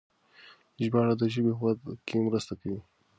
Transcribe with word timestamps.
ژباړه 0.83 1.13
د 1.17 1.23
ژبې 1.33 1.53
په 1.57 1.63
وده 1.65 1.89
کې 2.07 2.15
مرسته 2.27 2.53
کوي. 2.61 2.79